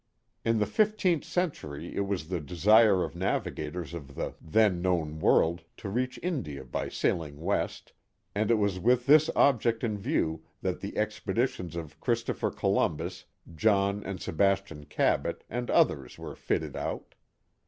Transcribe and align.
In 0.43 0.57
the 0.57 0.65
fifteenth 0.65 1.23
century 1.25 1.95
it 1.95 2.07
was 2.07 2.29
the 2.29 2.39
desire 2.39 3.03
of 3.03 3.15
navigators 3.15 3.93
of 3.93 4.15
the 4.15 4.33
then 4.41 4.81
known 4.81 5.19
world 5.19 5.61
to 5.77 5.89
reach 5.89 6.19
India 6.23 6.63
by 6.65 6.89
sailing 6.89 7.39
west, 7.39 7.93
and 8.33 8.49
it 8.49 8.55
was 8.55 8.79
with 8.79 9.05
this 9.05 9.29
object 9.35 9.83
in 9.83 9.99
view 9.99 10.43
that 10.63 10.79
the 10.81 10.97
expeditions 10.97 11.75
of 11.75 11.99
Christo 11.99 12.33
pher 12.33 12.49
Columbus, 12.51 13.25
John 13.53 14.03
and 14.03 14.19
Sebastian 14.19 14.85
Cabot, 14.87 15.43
and 15.51 15.69
others 15.69 16.17
were 16.17 16.35
fitted 16.35 16.75
out. 16.75 17.13